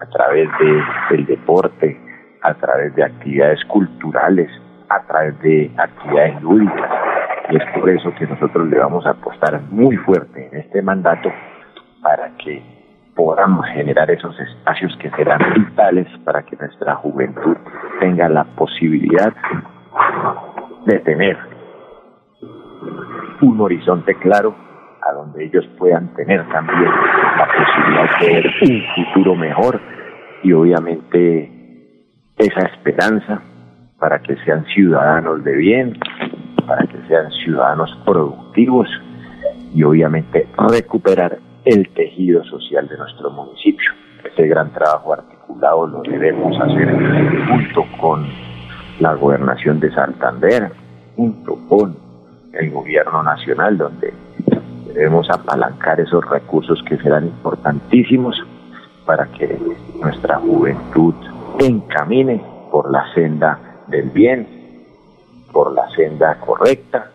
a 0.00 0.06
través 0.06 0.48
de, 0.58 0.82
del 1.10 1.26
deporte, 1.26 2.00
a 2.42 2.54
través 2.54 2.94
de 2.94 3.04
actividades 3.04 3.64
culturales, 3.66 4.50
a 4.88 5.02
través 5.02 5.38
de 5.40 5.70
actividades 5.76 6.42
lúdicas, 6.42 6.90
y 7.50 7.56
es 7.56 7.62
por 7.74 7.88
eso 7.90 8.14
que 8.14 8.26
nosotros 8.26 8.68
le 8.68 8.78
vamos 8.78 9.06
a 9.06 9.10
apostar 9.10 9.60
muy 9.70 9.96
fuerte 9.96 10.48
en 10.50 10.60
este 10.60 10.82
mandato 10.82 11.30
para 12.02 12.30
que 12.36 12.62
podamos 13.14 13.66
generar 13.74 14.10
esos 14.10 14.38
espacios 14.38 14.96
que 15.00 15.10
serán 15.10 15.40
vitales 15.54 16.06
para 16.24 16.42
que 16.42 16.56
nuestra 16.56 16.94
juventud 16.96 17.56
tenga 17.98 18.28
la 18.28 18.44
posibilidad 18.44 19.32
de 20.86 20.98
tener 21.00 21.36
un 23.40 23.60
horizonte 23.60 24.14
claro 24.16 24.54
a 25.02 25.12
donde 25.12 25.44
ellos 25.44 25.66
puedan 25.78 26.14
tener 26.14 26.46
también 26.48 26.90
la 27.36 27.46
posibilidad 27.46 28.20
de 28.20 28.26
ver 28.26 28.54
un 28.62 28.82
futuro 28.94 29.34
mejor 29.34 29.80
y 30.42 30.52
obviamente 30.52 31.50
esa 32.36 32.60
esperanza 32.66 33.42
para 33.98 34.20
que 34.20 34.36
sean 34.44 34.64
ciudadanos 34.66 35.42
de 35.42 35.56
bien, 35.56 35.98
para 36.66 36.86
que 36.86 36.98
sean 37.08 37.30
ciudadanos 37.44 37.90
productivos 38.04 38.88
y 39.74 39.82
obviamente 39.82 40.46
recuperar 40.70 41.38
el 41.64 41.88
tejido 41.90 42.44
social 42.44 42.88
de 42.88 42.96
nuestro 42.96 43.30
municipio. 43.30 43.90
Ese 44.24 44.46
gran 44.46 44.72
trabajo 44.72 45.12
articulado 45.12 45.86
lo 45.86 46.02
debemos 46.02 46.58
hacer 46.60 47.46
junto 47.48 47.84
con 48.00 48.26
la 49.00 49.14
gobernación 49.14 49.80
de 49.80 49.92
Santander, 49.92 50.70
junto 51.16 51.56
con 51.68 52.07
el 52.52 52.70
gobierno 52.70 53.22
nacional, 53.22 53.76
donde 53.76 54.12
debemos 54.94 55.28
apalancar 55.30 56.00
esos 56.00 56.24
recursos 56.28 56.82
que 56.88 56.96
serán 56.98 57.26
importantísimos 57.26 58.36
para 59.06 59.26
que 59.26 59.58
nuestra 60.00 60.38
juventud 60.38 61.14
encamine 61.60 62.42
por 62.70 62.90
la 62.90 63.04
senda 63.14 63.58
del 63.88 64.10
bien 64.10 64.58
por 65.52 65.72
la 65.72 65.88
senda 65.90 66.38
correcta 66.40 67.10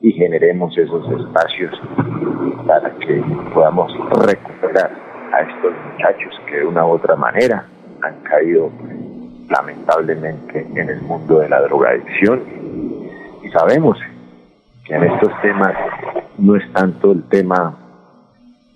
y 0.00 0.12
generemos 0.12 0.76
esos 0.76 1.08
espacios 1.20 1.72
para 2.66 2.90
que 2.96 3.22
podamos 3.54 3.92
recuperar 4.26 4.90
a 5.32 5.40
estos 5.40 5.72
muchachos 5.92 6.34
que 6.46 6.58
de 6.58 6.66
una 6.66 6.84
u 6.84 6.90
otra 6.90 7.16
manera 7.16 7.64
han 8.02 8.20
caído 8.22 8.70
lamentablemente 9.48 10.66
en 10.74 10.88
el 10.90 11.00
mundo 11.02 11.38
de 11.38 11.48
la 11.48 11.62
drogadicción. 11.62 12.42
Y 13.42 13.48
sabemos 13.50 13.98
que 14.86 14.94
en 14.94 15.04
estos 15.04 15.32
temas 15.42 15.74
no 16.38 16.56
es 16.56 16.72
tanto 16.72 17.12
el 17.12 17.24
tema 17.24 17.74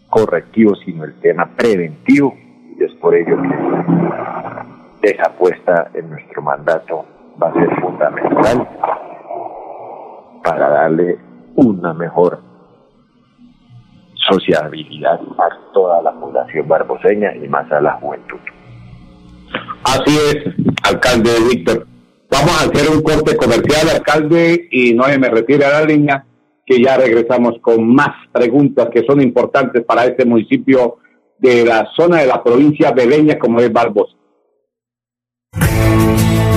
correctivo 0.08 0.74
sino 0.84 1.04
el 1.04 1.14
tema 1.20 1.48
preventivo 1.56 2.34
y 2.78 2.84
es 2.84 2.92
por 2.94 3.14
ello 3.14 3.36
que 5.02 5.10
esa 5.10 5.26
apuesta 5.28 5.90
en 5.94 6.10
nuestro 6.10 6.42
mandato 6.42 7.04
va 7.40 7.48
a 7.48 7.54
ser 7.54 7.80
fundamental 7.80 8.68
para 10.42 10.68
darle 10.68 11.18
una 11.56 11.94
mejor 11.94 12.40
sociabilidad 14.28 15.20
a 15.38 15.72
toda 15.72 16.02
la 16.02 16.12
población 16.12 16.68
barboseña 16.68 17.34
y 17.34 17.48
más 17.48 17.70
a 17.72 17.80
la 17.80 17.92
juventud. 17.94 18.38
Así 19.84 20.16
es, 20.16 20.54
alcalde 20.88 21.30
Víctor. 21.50 21.89
Vamos 22.30 22.50
a 22.50 22.64
hacer 22.64 22.88
un 22.90 23.02
corte 23.02 23.36
comercial, 23.36 23.88
alcalde, 23.88 24.68
y 24.70 24.94
no 24.94 25.04
se 25.04 25.18
me 25.18 25.28
retire 25.28 25.64
a 25.64 25.80
la 25.80 25.84
línea. 25.84 26.26
que 26.64 26.80
ya 26.80 26.96
regresamos 26.96 27.54
con 27.60 27.84
más 27.92 28.28
preguntas 28.30 28.90
que 28.94 29.04
son 29.04 29.20
importantes 29.20 29.84
para 29.84 30.04
este 30.04 30.24
municipio 30.24 30.98
de 31.36 31.64
la 31.64 31.88
zona 31.96 32.18
de 32.18 32.28
la 32.28 32.44
provincia 32.44 32.92
beleña 32.92 33.40
como 33.40 33.58
es 33.58 33.72
Barbosa. 33.72 34.14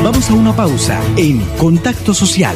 Vamos 0.03 0.29
a 0.29 0.33
una 0.35 0.55
pausa 0.55 1.01
en 1.17 1.39
Contacto 1.57 2.13
Social. 2.13 2.55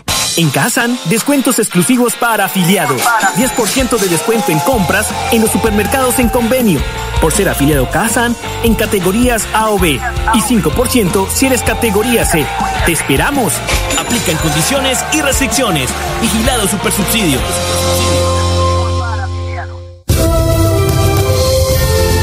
En 0.37 0.49
Kazan, 0.49 0.97
descuentos 1.05 1.59
exclusivos 1.59 2.15
para 2.15 2.45
afiliados. 2.45 3.01
10% 3.35 3.99
de 3.99 4.07
descuento 4.07 4.51
en 4.51 4.59
compras 4.59 5.07
en 5.31 5.41
los 5.41 5.51
supermercados 5.51 6.19
en 6.19 6.29
convenio. 6.29 6.79
Por 7.19 7.33
ser 7.33 7.49
afiliado 7.49 7.89
Kazan 7.89 8.35
en 8.63 8.75
categorías 8.75 9.45
A 9.53 9.69
o 9.69 9.77
B. 9.79 9.99
Y 10.33 10.39
5% 10.39 11.27
si 11.29 11.47
eres 11.47 11.61
categoría 11.63 12.25
C. 12.25 12.45
¡Te 12.85 12.93
esperamos! 12.93 13.53
Aplica 13.99 14.31
en 14.31 14.37
condiciones 14.37 15.03
y 15.13 15.21
restricciones. 15.21 15.89
Vigilado 16.21 16.67
Supersubsidio. 16.67 17.39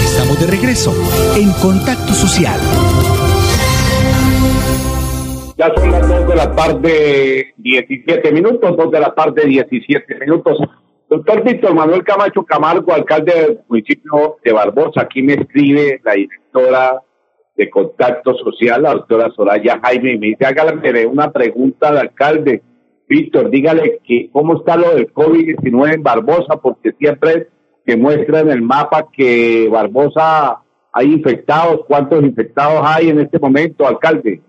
Estamos 0.05 0.41
de 0.41 0.47
regreso 0.47 0.95
en 1.37 1.53
Contacto 1.53 2.15
Social. 2.15 2.59
Ya 5.59 5.75
son 5.75 5.91
las 5.91 6.09
2 6.09 6.29
de 6.29 6.37
la 6.37 6.55
tarde, 6.55 7.55
17 7.57 8.31
minutos, 8.31 8.77
2 8.77 8.93
de 8.93 9.01
la 9.01 9.13
tarde, 9.13 9.45
17 9.45 10.15
minutos. 10.21 10.57
Doctor 11.11 11.43
Víctor 11.43 11.75
Manuel 11.75 12.05
Camacho 12.05 12.45
Camargo, 12.45 12.93
alcalde 12.93 13.33
del 13.35 13.61
municipio 13.67 14.37
de 14.45 14.53
Barbosa, 14.53 15.01
aquí 15.01 15.21
me 15.21 15.33
escribe 15.33 16.01
la 16.05 16.13
directora 16.13 17.03
de 17.57 17.69
Contacto 17.71 18.37
Social, 18.37 18.85
la 18.85 18.93
doctora 18.93 19.33
Soraya 19.35 19.81
Jaime, 19.83 20.13
y 20.13 20.19
me 20.21 20.27
dice, 20.29 20.47
hágale 20.47 21.07
una 21.09 21.33
pregunta 21.33 21.89
al 21.89 21.99
alcalde. 21.99 22.63
Víctor, 23.09 23.51
dígale 23.51 23.99
que 24.05 24.31
cómo 24.31 24.59
está 24.59 24.77
lo 24.77 24.95
del 24.95 25.13
COVID-19 25.13 25.93
en 25.93 26.03
Barbosa, 26.05 26.59
porque 26.63 26.93
siempre 26.93 27.49
se 27.85 27.97
muestra 27.97 28.41
en 28.41 28.51
el 28.51 28.63
mapa 28.63 29.09
que 29.13 29.69
Barbosa 29.69 30.61
hay 30.93 31.13
infectados. 31.15 31.81
¿Cuántos 31.89 32.23
infectados 32.23 32.81
hay 32.85 33.09
en 33.09 33.19
este 33.19 33.41
momento, 33.41 33.89
alcalde? 33.89 34.41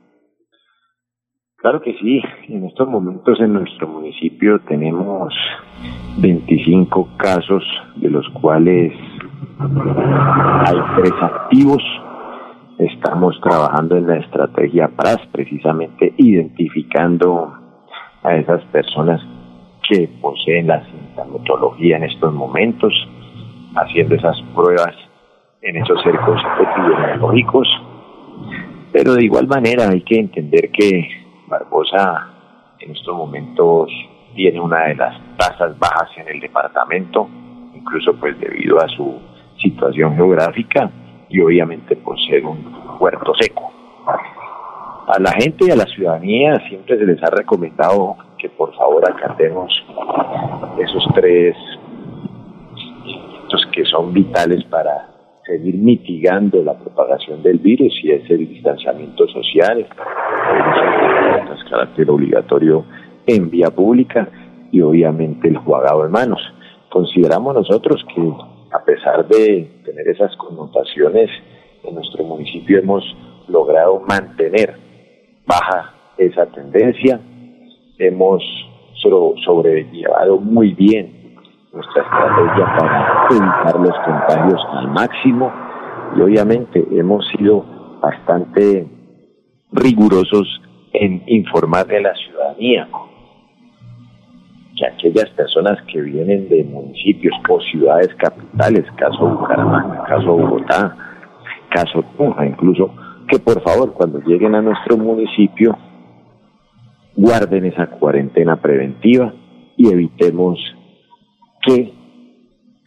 Claro 1.61 1.81
que 1.81 1.93
sí, 1.95 2.21
en 2.47 2.63
estos 2.67 2.87
momentos 2.87 3.37
en 3.41 3.51
nuestro 3.51 3.85
municipio 3.85 4.59
tenemos 4.61 5.33
25 6.17 7.09
casos, 7.17 7.61
de 7.97 8.09
los 8.09 8.25
cuales 8.29 8.93
hay 9.59 10.77
tres 10.95 11.13
activos. 11.21 11.83
Estamos 12.77 13.37
trabajando 13.41 13.97
en 13.97 14.07
la 14.07 14.19
estrategia 14.19 14.87
PRAS, 14.87 15.19
precisamente 15.33 16.13
identificando 16.15 17.53
a 18.23 18.35
esas 18.37 18.63
personas 18.67 19.21
que 19.89 20.07
poseen 20.21 20.67
la 20.67 20.81
sintomatología 20.85 21.97
en 21.97 22.05
estos 22.05 22.33
momentos, 22.33 22.93
haciendo 23.75 24.15
esas 24.15 24.41
pruebas 24.55 24.95
en 25.61 25.75
esos 25.75 26.01
cercos 26.03 26.41
epidemiológicos. 26.57 27.67
Pero 28.93 29.15
de 29.15 29.25
igual 29.25 29.47
manera 29.47 29.89
hay 29.89 30.03
que 30.03 30.19
entender 30.19 30.71
que 30.71 31.28
Barbosa 31.49 32.27
en 32.79 32.91
estos 32.91 33.15
momentos 33.15 33.89
tiene 34.35 34.59
una 34.59 34.85
de 34.85 34.95
las 34.95 35.19
tasas 35.37 35.77
bajas 35.77 36.09
en 36.17 36.27
el 36.29 36.39
departamento, 36.39 37.27
incluso 37.73 38.15
pues 38.15 38.39
debido 38.39 38.79
a 38.79 38.87
su 38.87 39.19
situación 39.61 40.15
geográfica 40.15 40.89
y 41.29 41.41
obviamente 41.41 41.95
por 41.95 42.17
ser 42.21 42.45
un 42.45 42.97
puerto 42.97 43.33
seco. 43.35 43.71
A 45.07 45.19
la 45.19 45.31
gente 45.31 45.65
y 45.65 45.71
a 45.71 45.75
la 45.75 45.85
ciudadanía 45.85 46.55
siempre 46.69 46.97
se 46.97 47.05
les 47.05 47.21
ha 47.23 47.29
recomendado 47.31 48.15
que 48.37 48.49
por 48.49 48.73
favor 48.75 49.03
acatemos 49.09 49.71
esos 50.77 51.03
tres 51.15 51.55
que 53.71 53.85
son 53.85 54.13
vitales 54.13 54.63
para 54.65 55.07
seguir 55.49 55.75
mitigando 55.75 56.63
la 56.63 56.77
propagación 56.77 57.41
del 57.41 57.57
virus 57.57 57.93
y 58.03 58.11
es 58.11 58.29
el 58.29 58.47
distanciamiento 58.47 59.27
social, 59.27 59.79
el 59.79 61.69
carácter 61.69 62.09
obligatorio 62.09 62.85
en 63.25 63.49
vía 63.49 63.71
pública 63.71 64.29
y 64.71 64.81
obviamente 64.81 65.47
el 65.47 65.57
jugado 65.57 66.03
de 66.03 66.09
manos. 66.09 66.39
Consideramos 66.89 67.55
nosotros 67.55 68.05
que 68.13 68.21
a 68.71 68.83
pesar 68.83 69.27
de 69.27 69.81
tener 69.83 70.07
esas 70.07 70.35
connotaciones, 70.37 71.29
en 71.83 71.95
nuestro 71.95 72.23
municipio 72.23 72.79
hemos 72.79 73.03
logrado 73.47 74.01
mantener 74.07 74.75
baja 75.47 75.93
esa 76.17 76.45
tendencia, 76.45 77.19
hemos 77.97 78.43
sobrellevado 79.43 80.37
muy 80.37 80.73
bien 80.73 81.18
nuestra 81.79 82.03
estrategia 82.03 82.65
para 82.77 83.27
evitar 83.31 83.79
los 83.79 83.95
contagios 84.05 84.67
al 84.73 84.87
máximo. 84.89 85.51
Y 86.15 86.21
obviamente 86.21 86.85
hemos 86.91 87.25
sido 87.29 87.65
bastante 88.01 88.87
rigurosos 89.71 90.61
en 90.93 91.23
informar 91.27 91.85
a 91.93 91.99
la 92.01 92.13
ciudadanía 92.15 92.87
que 94.75 94.85
aquellas 94.85 95.29
personas 95.31 95.77
que 95.91 96.01
vienen 96.01 96.49
de 96.49 96.63
municipios 96.63 97.35
o 97.49 97.59
ciudades 97.61 98.13
capitales, 98.15 98.85
caso 98.95 99.27
Bucaramanga, 99.27 100.03
caso 100.05 100.33
Bogotá, 100.33 100.95
caso 101.69 102.03
Tunja 102.17 102.45
incluso, 102.45 102.93
que 103.27 103.39
por 103.39 103.61
favor 103.61 103.93
cuando 103.93 104.19
lleguen 104.19 104.55
a 104.55 104.61
nuestro 104.61 104.97
municipio 104.97 105.77
guarden 107.15 107.65
esa 107.65 107.87
cuarentena 107.87 108.55
preventiva 108.55 109.33
y 109.75 109.91
evitemos 109.91 110.57
que 111.61 111.93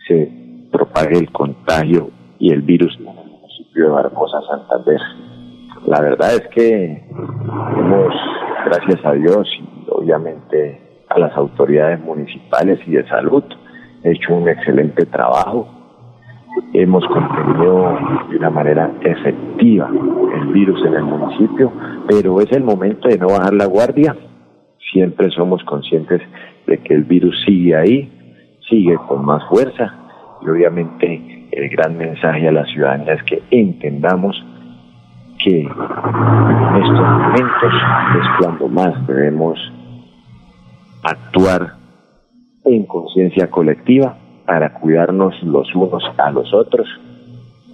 se 0.06 0.32
propague 0.70 1.18
el 1.18 1.30
contagio 1.30 2.10
y 2.38 2.52
el 2.52 2.62
virus 2.62 2.96
en 2.98 3.08
el 3.08 3.14
municipio 3.14 3.84
de 3.84 3.90
Barbosa, 3.90 4.40
Santander. 4.48 5.00
La 5.86 6.00
verdad 6.00 6.34
es 6.34 6.48
que 6.48 7.04
hemos, 7.76 8.14
gracias 8.64 9.04
a 9.04 9.12
Dios 9.12 9.48
y 9.58 9.90
obviamente 9.90 10.80
a 11.08 11.18
las 11.18 11.36
autoridades 11.36 12.00
municipales 12.00 12.80
y 12.86 12.92
de 12.92 13.06
salud, 13.08 13.44
hecho 14.02 14.34
un 14.34 14.48
excelente 14.48 15.06
trabajo. 15.06 15.68
Hemos 16.74 17.06
contenido 17.06 17.98
de 18.30 18.36
una 18.36 18.50
manera 18.50 18.90
efectiva 19.02 19.88
el 19.88 20.52
virus 20.52 20.84
en 20.86 20.94
el 20.94 21.04
municipio, 21.04 21.72
pero 22.08 22.40
es 22.40 22.50
el 22.52 22.62
momento 22.62 23.08
de 23.08 23.18
no 23.18 23.28
bajar 23.28 23.54
la 23.54 23.66
guardia. 23.66 24.16
Siempre 24.92 25.30
somos 25.30 25.62
conscientes 25.64 26.20
de 26.66 26.78
que 26.78 26.94
el 26.94 27.04
virus 27.04 27.34
sigue 27.46 27.74
ahí, 27.74 28.21
sigue 28.72 28.96
con 29.06 29.22
más 29.24 29.44
fuerza 29.50 29.92
y 30.40 30.48
obviamente 30.48 31.46
el 31.52 31.68
gran 31.68 31.98
mensaje 31.98 32.48
a 32.48 32.52
la 32.52 32.64
ciudadanía 32.64 33.12
es 33.12 33.22
que 33.24 33.42
entendamos 33.50 34.34
que 35.44 35.60
en 35.60 36.82
estos 36.82 37.00
momentos 37.00 37.74
es 38.18 38.26
cuando 38.38 38.68
más 38.68 39.06
debemos 39.06 39.58
actuar 41.02 41.74
en 42.64 42.86
conciencia 42.86 43.50
colectiva 43.50 44.16
para 44.46 44.72
cuidarnos 44.72 45.34
los 45.42 45.74
unos 45.74 46.02
a 46.16 46.30
los 46.30 46.52
otros, 46.54 46.88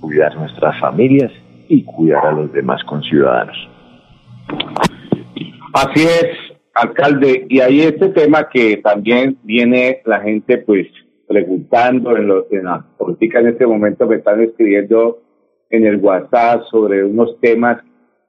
cuidar 0.00 0.34
nuestras 0.36 0.80
familias 0.80 1.30
y 1.68 1.84
cuidar 1.84 2.26
a 2.26 2.32
los 2.32 2.52
demás 2.52 2.82
conciudadanos. 2.84 3.56
Así 5.74 6.02
es, 6.02 6.47
alcalde, 6.80 7.46
y 7.48 7.60
hay 7.60 7.80
este 7.80 8.08
tema 8.08 8.48
que 8.48 8.78
también 8.78 9.38
viene 9.42 10.02
la 10.04 10.20
gente 10.20 10.58
pues 10.58 10.86
preguntando 11.26 12.16
en, 12.16 12.26
lo, 12.26 12.46
en 12.50 12.64
la 12.64 12.84
política 12.96 13.40
en 13.40 13.48
este 13.48 13.66
momento 13.66 14.06
me 14.06 14.16
están 14.16 14.40
escribiendo 14.40 15.20
en 15.70 15.86
el 15.86 15.96
WhatsApp 15.96 16.62
sobre 16.70 17.04
unos 17.04 17.38
temas 17.40 17.82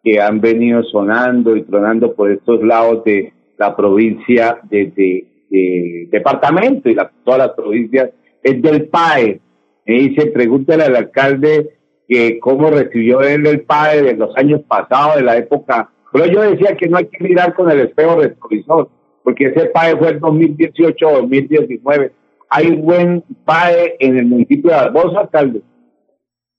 que 0.04 0.20
han 0.20 0.42
venido 0.42 0.84
sonando 0.84 1.56
y 1.56 1.64
tronando 1.64 2.14
por 2.14 2.32
estos 2.32 2.64
lados 2.64 3.04
de 3.04 3.34
la 3.58 3.76
provincia, 3.76 4.60
desde 4.70 5.28
de, 5.50 6.08
departamento 6.12 6.90
y 6.90 6.96
todas 7.24 7.40
las 7.40 7.50
provincias, 7.52 8.12
es 8.44 8.62
del 8.62 8.88
PAE. 8.88 9.42
Me 9.86 9.94
dice, 9.96 10.28
pregúntale 10.28 10.84
al 10.84 10.96
alcalde 10.96 11.78
que 12.08 12.40
cómo 12.40 12.70
recibió 12.70 13.22
él 13.22 13.46
el 13.46 13.62
PAE 13.62 14.04
de 14.04 14.14
los 14.16 14.36
años 14.38 14.62
pasados, 14.68 15.18
de 15.18 15.24
la 15.24 15.38
época. 15.38 15.92
Pero 16.12 16.26
yo 16.26 16.42
decía 16.42 16.76
que 16.76 16.88
no 16.88 16.98
hay 16.98 17.06
que 17.06 17.24
mirar 17.24 17.54
con 17.54 17.70
el 17.70 17.80
espejo 17.82 18.16
retrovisor, 18.16 18.90
porque 19.24 19.46
ese 19.48 19.68
PAE 19.68 19.98
fue 19.98 20.10
el 20.10 20.22
2018-2019. 20.22 22.12
¿Hay 22.50 22.76
buen 22.76 23.24
PAE 23.46 23.96
en 24.00 24.18
el 24.18 24.26
municipio 24.26 24.72
de 24.72 24.78
Barbosa, 24.78 25.22
alcalde? 25.22 25.62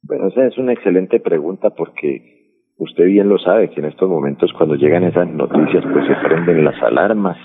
Bueno, 0.02 0.28
esa 0.28 0.46
es 0.46 0.56
una 0.56 0.72
excelente 0.72 1.20
pregunta 1.20 1.70
porque 1.70 2.62
usted 2.78 3.04
bien 3.06 3.28
lo 3.28 3.38
sabe 3.38 3.70
que 3.70 3.80
en 3.80 3.86
estos 3.86 4.08
momentos 4.08 4.52
cuando 4.56 4.76
llegan 4.76 5.04
esas 5.04 5.28
noticias 5.28 5.84
pues 5.92 6.06
se 6.06 6.14
prenden 6.26 6.64
las 6.64 6.80
alarmas 6.82 7.36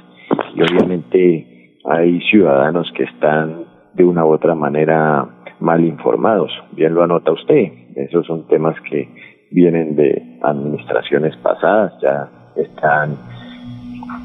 y 0.56 0.62
obviamente 0.62 1.78
hay 1.86 2.22
ciudadanos 2.30 2.92
que 2.96 3.04
están 3.04 3.66
de 3.94 4.04
una 4.04 4.26
u 4.26 4.30
otra 4.30 4.56
manera 4.56 5.28
mal 5.60 5.84
informados. 5.84 6.52
Bien 6.72 6.94
lo 6.94 7.04
anota 7.04 7.32
usted. 7.32 7.72
Esos 7.96 8.26
son 8.26 8.48
temas 8.48 8.76
que 8.90 9.10
vienen 9.56 9.96
de 9.96 10.38
administraciones 10.44 11.36
pasadas, 11.38 11.94
ya 12.02 12.30
están 12.58 13.16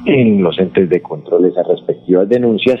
en 0.05 0.43
los 0.43 0.59
entes 0.59 0.89
de 0.89 1.01
control 1.01 1.45
esas 1.45 1.65
respectivas 1.67 2.27
denuncias 2.27 2.79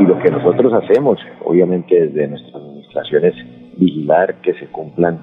y 0.00 0.02
lo 0.04 0.18
que 0.18 0.30
nosotros 0.30 0.72
hacemos, 0.74 1.18
obviamente 1.44 2.08
desde 2.08 2.28
nuestra 2.28 2.58
administración, 2.58 3.24
es 3.24 3.34
vigilar 3.78 4.40
que 4.42 4.54
se 4.54 4.66
cumplan 4.66 5.18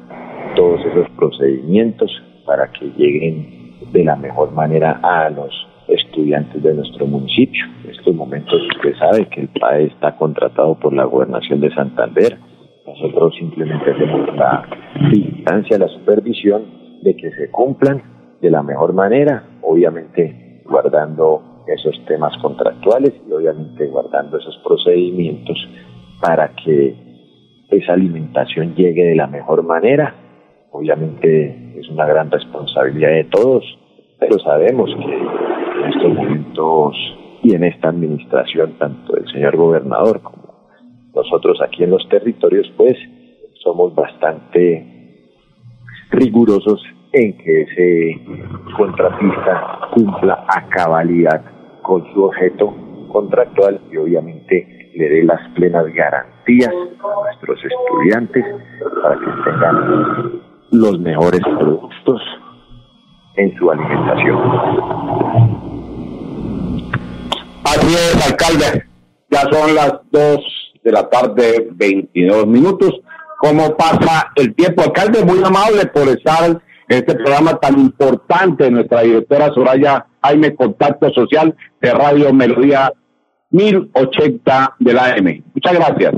todos 0.56 0.80
esos 0.86 1.10
procedimientos 1.12 2.10
para 2.46 2.72
que 2.72 2.86
lleguen 2.98 3.76
de 3.92 4.04
la 4.04 4.16
mejor 4.16 4.52
manera 4.54 5.00
a 5.04 5.30
los 5.30 5.54
estudiantes 5.88 6.64
de 6.64 6.74
nuestro 6.74 7.06
municipio. 7.06 7.66
En 7.84 7.92
estos 7.92 8.16
momentos 8.16 8.62
usted 8.76 8.96
sabe 8.98 9.28
que 9.28 9.42
el 9.42 9.50
PAE 9.50 9.88
está 9.88 10.16
contratado 10.16 10.76
por 10.76 10.94
la 10.94 11.04
gobernación 11.04 11.60
de 11.60 11.74
Santander. 11.74 12.38
Nosotros 12.90 13.36
simplemente 13.38 13.92
hacemos 13.92 14.36
la 14.36 14.66
vigilancia, 15.12 15.78
la 15.78 15.88
supervisión 15.90 16.64
de 17.04 17.16
que 17.16 17.30
se 17.32 17.52
cumplan 17.52 18.02
de 18.42 18.50
la 18.50 18.64
mejor 18.64 18.94
manera, 18.94 19.44
obviamente 19.62 20.64
guardando 20.66 21.64
esos 21.68 22.04
temas 22.08 22.36
contractuales 22.42 23.14
y 23.30 23.32
obviamente 23.32 23.86
guardando 23.86 24.38
esos 24.38 24.58
procedimientos 24.66 25.56
para 26.20 26.50
que 26.56 26.96
esa 27.70 27.94
alimentación 27.94 28.74
llegue 28.74 29.06
de 29.06 29.16
la 29.16 29.28
mejor 29.28 29.62
manera. 29.62 30.16
Obviamente 30.72 31.80
es 31.80 31.88
una 31.90 32.08
gran 32.08 32.32
responsabilidad 32.32 33.12
de 33.12 33.26
todos, 33.26 33.64
pero 34.20 34.40
sabemos 34.40 34.90
que 34.96 35.14
en 35.14 35.94
estos 35.94 36.14
momentos 36.16 36.96
y 37.44 37.54
en 37.54 37.66
esta 37.66 37.90
administración, 37.90 38.74
tanto 38.80 39.16
el 39.16 39.32
señor 39.32 39.56
gobernador 39.58 40.22
como 40.22 40.39
nosotros 41.14 41.60
aquí 41.62 41.84
en 41.84 41.92
los 41.92 42.08
territorios, 42.10 42.72
pues 42.78 42.98
somos 43.64 43.94
bastante 43.96 44.86
rigurosos 46.12 46.82
en 47.12 47.38
que 47.38 47.62
ese 47.62 48.22
contratista 48.78 49.80
cumpla 49.94 50.46
a 50.48 50.68
cabalidad 50.70 51.44
con 51.82 52.06
su 52.14 52.24
objeto 52.24 52.74
contractual 53.12 53.82
y 53.92 53.98
obviamente 53.98 54.92
le 54.96 55.10
dé 55.10 55.24
las 55.24 55.42
plenas 55.56 55.86
garantías 55.94 56.74
a 56.74 57.24
nuestros 57.24 57.60
estudiantes 57.64 58.46
para 59.02 59.16
que 59.16 59.26
tengan 59.44 60.42
los 60.72 61.00
mejores 61.00 61.42
productos 61.42 62.22
en 63.38 63.56
su 63.58 63.72
alimentación. 63.72 64.38
Así 67.64 67.94
es, 67.94 68.30
alcalde. 68.30 68.84
Ya 69.32 69.42
son 69.52 69.76
las 69.76 69.94
2 70.12 70.69
de 70.84 70.92
la 70.92 71.10
tarde, 71.10 71.70
22 71.72 72.48
minutos. 72.48 73.02
¿Cómo 73.38 73.76
pasa 73.78 74.32
el 74.36 74.54
tiempo? 74.56 74.84
Alcalde, 74.84 75.24
muy 75.24 75.40
amable 75.44 75.86
por 75.94 76.08
estar 76.08 76.50
en 76.52 76.62
este 76.90 77.16
programa 77.16 77.56
tan 77.56 77.80
importante. 77.80 78.70
Nuestra 78.70 79.02
directora 79.02 79.50
Soraya 79.54 80.06
Jaime, 80.22 80.56
Contacto 80.56 81.10
Social 81.12 81.56
de 81.82 81.92
Radio 81.92 82.34
Melodía 82.34 82.92
1080 83.52 84.76
de 84.80 84.94
la 84.94 85.16
M. 85.16 85.44
Muchas 85.54 85.74
gracias. 85.74 86.14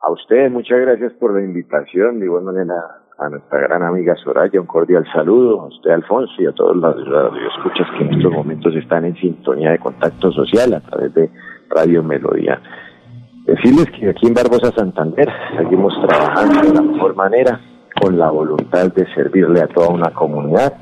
A 0.00 0.12
ustedes, 0.12 0.52
muchas 0.52 0.78
gracias 0.80 1.12
por 1.14 1.34
la 1.34 1.44
invitación. 1.44 2.20
De 2.20 2.26
igual 2.26 2.44
manera, 2.44 2.74
a 3.18 3.28
nuestra 3.28 3.58
gran 3.60 3.82
amiga 3.82 4.14
Soraya, 4.16 4.60
un 4.60 4.66
cordial 4.66 5.04
saludo, 5.12 5.62
a 5.62 5.66
usted 5.66 5.90
Alfonso 5.90 6.32
y 6.38 6.46
a 6.46 6.52
todos 6.52 6.76
los 6.76 6.94
escuchas 7.56 7.88
que 7.98 8.04
en 8.04 8.14
estos 8.14 8.32
momentos 8.32 8.74
están 8.76 9.04
en 9.04 9.16
sintonía 9.16 9.70
de 9.72 9.78
contacto 9.78 10.30
social 10.32 10.74
a 10.74 10.80
través 10.80 11.14
de 11.14 11.30
Radio 11.70 12.02
Melodía. 12.02 12.60
Decirles 13.46 13.86
que 13.92 14.10
aquí 14.10 14.26
en 14.26 14.34
Barbosa 14.34 14.72
Santander 14.72 15.28
seguimos 15.56 15.94
trabajando 16.06 16.68
de 16.68 16.74
la 16.74 16.82
mejor 16.82 17.14
manera, 17.14 17.60
con 18.00 18.18
la 18.18 18.30
voluntad 18.30 18.92
de 18.92 19.06
servirle 19.14 19.62
a 19.62 19.68
toda 19.68 19.88
una 19.88 20.10
comunidad 20.10 20.74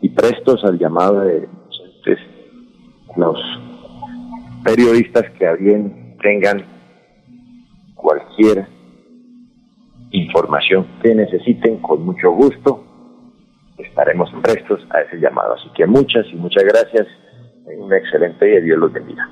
y 0.00 0.08
prestos 0.08 0.64
al 0.64 0.78
llamado 0.78 1.20
de 1.20 1.48
los 3.16 3.38
periodistas 4.64 5.24
que 5.38 5.54
bien 5.56 6.16
tengan 6.20 6.64
cualquier 7.94 8.66
información 10.10 10.86
que 11.02 11.14
necesiten, 11.14 11.78
con 11.78 12.04
mucho 12.04 12.32
gusto 12.32 12.82
estaremos 13.78 14.30
prestos 14.42 14.80
a 14.90 15.00
ese 15.00 15.18
llamado. 15.18 15.54
Así 15.54 15.68
que 15.74 15.86
muchas 15.86 16.26
y 16.32 16.36
muchas 16.36 16.64
gracias. 16.64 17.06
Un 17.66 17.92
excelente 17.92 18.44
día. 18.46 18.60
Dios 18.60 18.78
los 18.78 18.92
bendiga. 18.92 19.28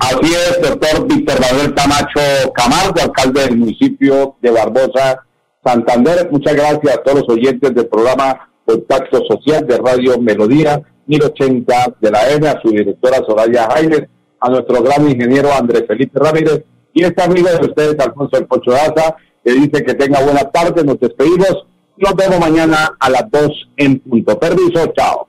Así 0.00 0.32
es, 0.32 0.60
doctor 0.62 1.06
Víctor 1.06 1.40
Manuel 1.40 1.74
Camacho 1.74 2.52
Camargo, 2.54 3.00
alcalde 3.02 3.42
del 3.42 3.56
municipio 3.56 4.36
de 4.40 4.50
Barbosa, 4.50 5.24
Santander. 5.64 6.28
Muchas 6.30 6.54
gracias 6.54 6.94
a 6.94 7.02
todos 7.02 7.20
los 7.20 7.28
oyentes 7.36 7.74
del 7.74 7.86
programa 7.86 8.50
Contacto 8.64 9.20
Social 9.28 9.66
de 9.66 9.78
Radio 9.78 10.20
Melodía 10.20 10.82
1080 11.06 11.96
de 12.00 12.10
la 12.10 12.30
M, 12.30 12.48
a 12.48 12.60
su 12.62 12.70
directora 12.70 13.18
Soraya 13.26 13.68
Jaime, 13.72 14.08
a 14.40 14.48
nuestro 14.50 14.82
gran 14.82 15.08
ingeniero 15.08 15.52
Andrés 15.52 15.84
Felipe 15.86 16.18
Ramírez 16.18 16.64
y 16.92 17.02
este 17.02 17.22
amigo 17.22 17.48
de 17.48 17.66
ustedes, 17.66 17.98
Alfonso 17.98 18.38
El 18.38 18.46
Pocho 18.46 18.70
Daza, 18.70 19.16
que 19.44 19.52
dice 19.52 19.84
que 19.84 19.94
tenga 19.94 20.22
buena 20.22 20.50
tarde, 20.50 20.84
nos 20.84 20.98
despedimos, 21.00 21.66
nos 21.96 22.14
vemos 22.14 22.38
mañana 22.38 22.96
a 22.98 23.10
las 23.10 23.30
2 23.30 23.70
en 23.76 23.98
punto. 24.00 24.38
Permiso, 24.38 24.86
chao. 24.96 25.28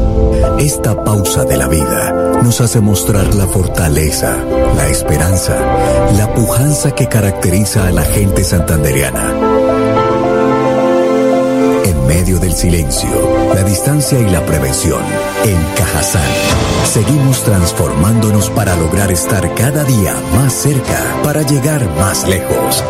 Esta 0.61 1.03
pausa 1.03 1.43
de 1.43 1.57
la 1.57 1.67
vida 1.67 2.39
nos 2.43 2.61
hace 2.61 2.79
mostrar 2.81 3.33
la 3.33 3.47
fortaleza, 3.47 4.37
la 4.75 4.89
esperanza, 4.89 5.57
la 6.15 6.31
pujanza 6.35 6.93
que 6.93 7.07
caracteriza 7.07 7.87
a 7.87 7.91
la 7.91 8.03
gente 8.03 8.43
santandereana. 8.43 9.33
En 11.83 12.05
medio 12.05 12.37
del 12.37 12.53
silencio, 12.53 13.09
la 13.55 13.63
distancia 13.63 14.19
y 14.19 14.29
la 14.29 14.45
prevención, 14.45 15.01
en 15.45 15.57
Cajazán, 15.75 16.29
seguimos 16.93 17.43
transformándonos 17.43 18.51
para 18.51 18.75
lograr 18.75 19.11
estar 19.11 19.55
cada 19.55 19.83
día 19.83 20.13
más 20.35 20.53
cerca, 20.53 20.99
para 21.23 21.41
llegar 21.41 21.89
más 21.97 22.27
lejos. 22.27 22.83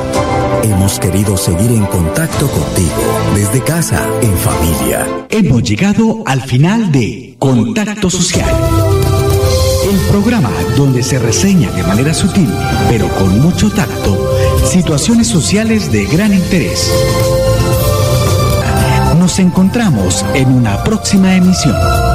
Hemos 0.64 1.00
querido 1.00 1.38
seguir 1.38 1.72
en 1.72 1.86
contacto 1.86 2.48
contigo, 2.48 2.94
desde 3.34 3.64
casa, 3.64 4.08
en 4.22 4.38
familia. 4.38 5.08
Hemos 5.30 5.64
llegado 5.64 6.24
al 6.26 6.42
final 6.42 6.92
de 6.92 7.36
Contacto 7.40 8.10
Social. 8.10 8.50
El 9.90 9.98
programa 10.12 10.52
donde 10.78 11.02
se 11.02 11.18
reseña 11.18 11.72
de 11.72 11.84
manera 11.84 12.14
sutil, 12.14 12.50
pero 12.90 13.08
con 13.10 13.40
mucho 13.40 13.72
tacto, 13.72 14.36
situaciones 14.64 15.28
sociales 15.28 15.92
de 15.92 16.06
gran 16.06 16.34
interés. 16.34 16.92
Nos 19.18 19.40
encontramos 19.40 20.24
en 20.36 20.48
una 20.50 20.84
próxima 20.84 21.36
emisión. 21.36 22.11